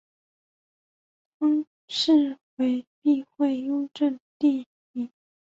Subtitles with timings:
[1.37, 5.11] 当是为避讳雍正帝名。